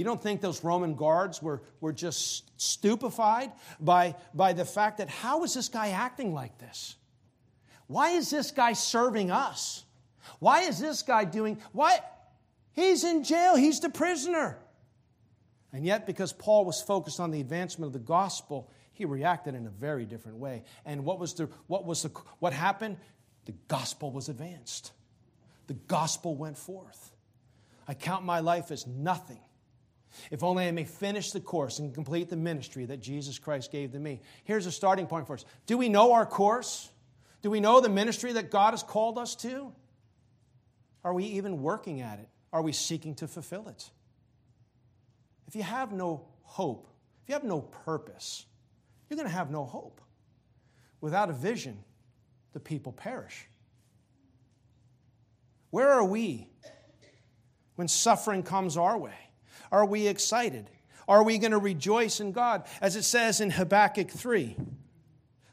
[0.00, 5.10] You don't think those Roman guards were, were just stupefied by, by the fact that
[5.10, 6.96] how is this guy acting like this?
[7.86, 9.84] Why is this guy serving us?
[10.38, 11.98] Why is this guy doing why
[12.72, 14.56] he's in jail, he's the prisoner.
[15.70, 19.66] And yet because Paul was focused on the advancement of the gospel, he reacted in
[19.66, 20.62] a very different way.
[20.86, 22.96] And what was the what was the what happened?
[23.44, 24.92] The gospel was advanced.
[25.66, 27.12] The gospel went forth.
[27.86, 29.40] I count my life as nothing
[30.30, 33.92] if only I may finish the course and complete the ministry that Jesus Christ gave
[33.92, 34.20] to me.
[34.44, 35.44] Here's a starting point for us.
[35.66, 36.90] Do we know our course?
[37.42, 39.72] Do we know the ministry that God has called us to?
[41.02, 42.28] Are we even working at it?
[42.52, 43.90] Are we seeking to fulfill it?
[45.46, 46.88] If you have no hope,
[47.22, 48.44] if you have no purpose,
[49.08, 50.00] you're going to have no hope.
[51.00, 51.78] Without a vision,
[52.52, 53.46] the people perish.
[55.70, 56.48] Where are we
[57.76, 59.29] when suffering comes our way?
[59.72, 60.70] Are we excited?
[61.08, 62.66] Are we going to rejoice in God?
[62.80, 64.56] As it says in Habakkuk 3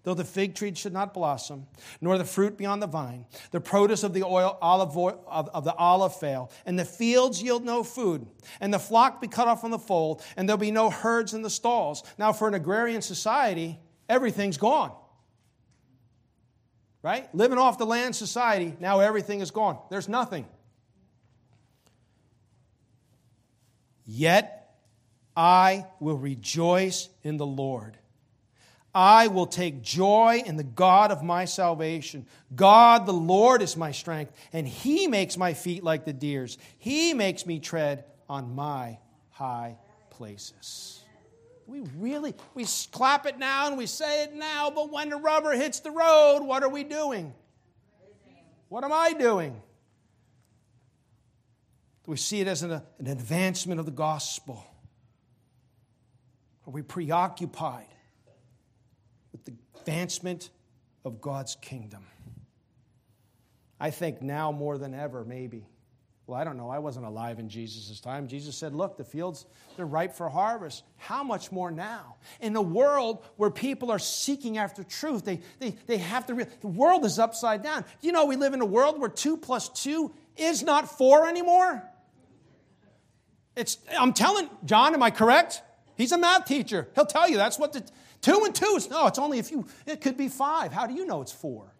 [0.07, 1.67] Though the fig tree should not blossom,
[1.99, 5.49] nor the fruit be on the vine, the produce of the oil, olive oil, of,
[5.49, 8.25] of the olive fail, and the fields yield no food,
[8.61, 11.41] and the flock be cut off from the fold, and there'll be no herds in
[11.41, 12.05] the stalls.
[12.17, 14.93] Now, for an agrarian society, everything's gone.
[17.01, 17.27] Right?
[17.35, 19.77] Living off the land society, now everything is gone.
[19.89, 20.45] There's nothing.
[24.07, 24.73] Yet
[25.35, 27.97] I will rejoice in the Lord.
[28.95, 32.25] I will take joy in the God of my salvation.
[32.55, 36.57] God, the Lord, is my strength, and He makes my feet like the deer's.
[36.79, 38.97] He makes me tread on my
[39.29, 39.77] high
[40.09, 41.03] places.
[41.67, 45.51] We really, we clap it now and we say it now, but when the rubber
[45.51, 47.33] hits the road, what are we doing?
[48.69, 49.61] What am I doing?
[52.07, 54.65] We see it as an, an advancement of the gospel?
[56.65, 57.87] Are we preoccupied
[59.33, 60.49] with the advancement
[61.03, 62.05] of God's kingdom?
[63.77, 65.67] I think now more than ever, maybe.
[66.27, 66.69] Well, I don't know.
[66.69, 68.27] I wasn't alive in Jesus' time.
[68.27, 69.45] Jesus said, Look, the fields,
[69.75, 70.83] they're ripe for harvest.
[70.95, 72.15] How much more now?
[72.39, 76.45] In a world where people are seeking after truth, they, they, they have to, re-
[76.61, 77.83] the world is upside down.
[78.01, 81.83] You know, we live in a world where two plus two is not four anymore.
[83.57, 85.63] It's, I'm telling, John, am I correct?
[85.95, 86.87] He's a math teacher.
[86.93, 87.83] He'll tell you that's what the
[88.21, 88.87] two and two is.
[88.87, 89.65] No, it's only a few.
[89.87, 90.71] It could be five.
[90.71, 91.73] How do you know it's four?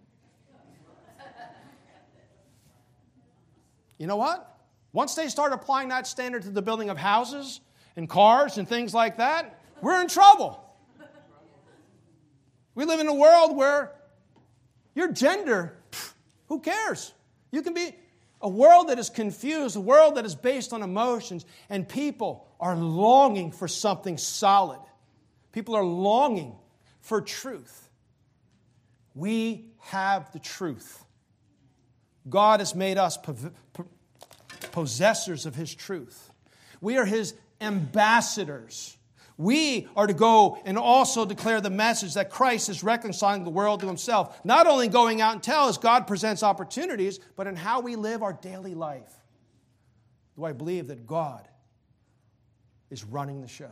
[3.99, 4.57] You know what?
[4.91, 7.61] Once they start applying that standard to the building of houses
[7.95, 10.63] and cars and things like that, we're in trouble.
[12.73, 13.93] We live in a world where
[14.95, 15.77] your gender,
[16.47, 17.13] who cares?
[17.51, 17.95] You can be,
[18.41, 22.75] a world that is confused, a world that is based on emotions, and people are
[22.75, 24.79] longing for something solid.
[25.51, 26.55] People are longing
[27.01, 27.89] for truth.
[29.15, 31.03] We have the truth.
[32.29, 33.17] God has made us
[34.71, 36.31] possessors of His truth.
[36.81, 38.96] We are His ambassadors.
[39.37, 43.81] We are to go and also declare the message that Christ is reconciling the world
[43.81, 47.81] to himself, not only going out and tell as God presents opportunities, but in how
[47.81, 49.13] we live our daily life.
[50.35, 51.47] Do I believe that God
[52.89, 53.71] is running the show?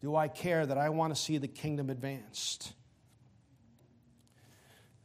[0.00, 2.74] Do I care that I want to see the kingdom advanced?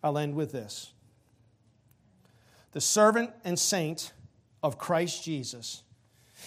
[0.03, 0.91] I'll end with this.
[2.73, 4.11] The servant and saint
[4.61, 5.83] of Christ Jesus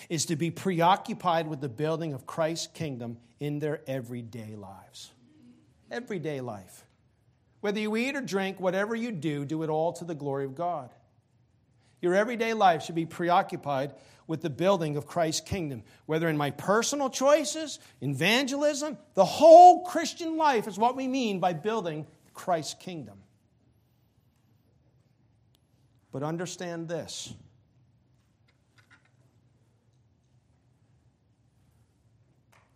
[0.08, 5.10] is to be preoccupied with the building of Christ's kingdom in their everyday lives.
[5.90, 6.84] Everyday life.
[7.60, 10.54] Whether you eat or drink, whatever you do, do it all to the glory of
[10.54, 10.90] God.
[12.00, 13.92] Your everyday life should be preoccupied
[14.26, 20.36] with the building of Christ's kingdom, whether in my personal choices, evangelism, the whole Christian
[20.36, 23.18] life is what we mean by building Christ's kingdom.
[26.12, 27.34] But understand this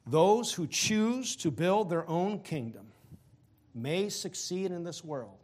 [0.07, 2.88] Those who choose to build their own kingdom
[3.74, 5.38] may succeed in this world,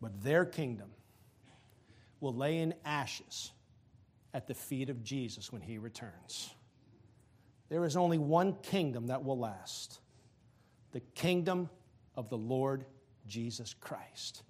[0.00, 0.90] but their kingdom
[2.20, 3.52] will lay in ashes
[4.34, 6.54] at the feet of Jesus when he returns.
[7.68, 10.00] There is only one kingdom that will last
[10.92, 11.68] the kingdom
[12.14, 12.86] of the Lord
[13.26, 14.42] Jesus Christ.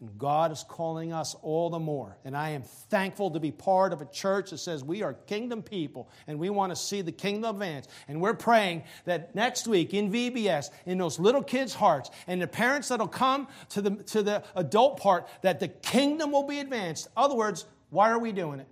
[0.00, 2.18] And God is calling us all the more.
[2.24, 5.62] And I am thankful to be part of a church that says we are kingdom
[5.62, 7.86] people and we want to see the kingdom advance.
[8.08, 12.46] And we're praying that next week in VBS, in those little kids' hearts, and the
[12.46, 17.06] parents that'll come to the, to the adult part, that the kingdom will be advanced.
[17.06, 18.68] In other words, why are we doing it?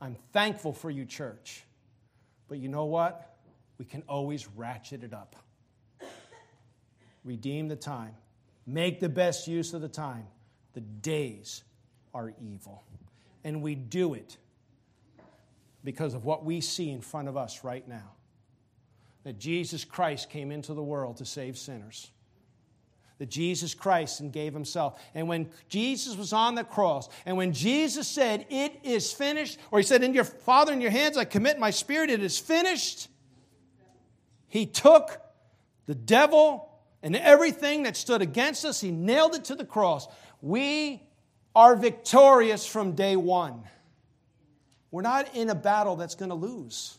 [0.00, 1.64] I'm thankful for you, church.
[2.48, 3.36] But you know what?
[3.78, 5.36] We can always ratchet it up.
[7.24, 8.14] Redeem the time.
[8.68, 10.26] Make the best use of the time.
[10.74, 11.64] The days
[12.12, 12.84] are evil.
[13.42, 14.36] And we do it
[15.82, 18.12] because of what we see in front of us right now
[19.24, 22.10] that Jesus Christ came into the world to save sinners.
[23.16, 25.00] That Jesus Christ and gave himself.
[25.14, 29.78] And when Jesus was on the cross, and when Jesus said, It is finished, or
[29.78, 33.08] he said, In your Father, in your hands I commit my spirit, it is finished,
[34.46, 35.20] he took
[35.86, 36.67] the devil
[37.02, 40.08] and everything that stood against us, he nailed it to the cross.
[40.42, 41.02] We
[41.54, 43.62] are victorious from day one.
[44.90, 46.98] We're not in a battle that's going to lose.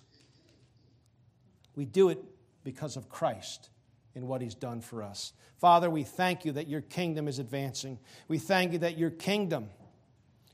[1.75, 2.23] We do it
[2.63, 3.69] because of Christ
[4.15, 5.33] and what he's done for us.
[5.59, 7.99] Father, we thank you that your kingdom is advancing.
[8.27, 9.69] We thank you that your kingdom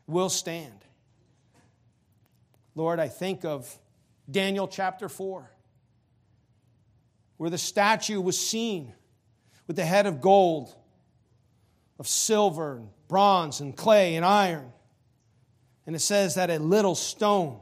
[0.07, 0.85] will stand.
[2.75, 3.77] Lord, I think of
[4.29, 5.49] Daniel chapter 4,
[7.37, 8.93] where the statue was seen
[9.67, 10.73] with the head of gold,
[11.99, 14.71] of silver, and bronze, and clay, and iron.
[15.85, 17.59] And it says that a little stone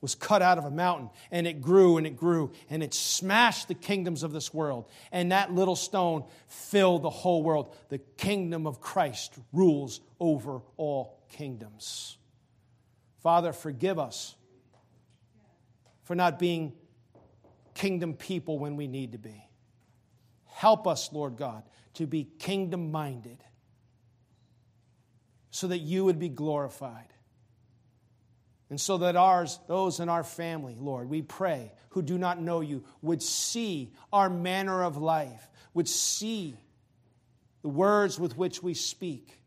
[0.00, 3.68] was cut out of a mountain, and it grew and it grew, and it smashed
[3.68, 4.88] the kingdoms of this world.
[5.10, 7.74] And that little stone filled the whole world.
[7.88, 12.18] The kingdom of Christ rules over all kingdoms.
[13.22, 14.36] Father, forgive us
[16.04, 16.72] for not being
[17.74, 19.45] kingdom people when we need to be.
[20.56, 21.64] Help us, Lord God,
[21.96, 23.36] to be kingdom minded
[25.50, 27.12] so that you would be glorified.
[28.70, 32.62] And so that ours, those in our family, Lord, we pray, who do not know
[32.62, 36.56] you, would see our manner of life, would see
[37.60, 39.38] the words with which we speak,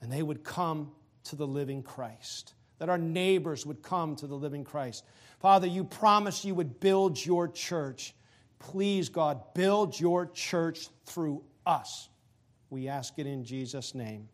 [0.00, 0.92] and they would come
[1.24, 2.54] to the living Christ.
[2.78, 5.04] That our neighbors would come to the living Christ.
[5.40, 8.14] Father, you promised you would build your church.
[8.62, 12.08] Please, God, build your church through us.
[12.70, 14.28] We ask it in Jesus' name.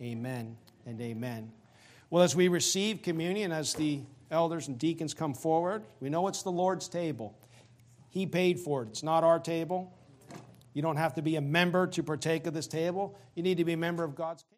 [0.00, 1.52] Amen and amen.
[2.10, 4.00] Well, as we receive communion, as the
[4.30, 7.38] elders and deacons come forward, we know it's the Lord's table.
[8.10, 9.96] He paid for it, it's not our table.
[10.74, 13.64] You don't have to be a member to partake of this table, you need to
[13.64, 14.52] be a member of God's kingdom.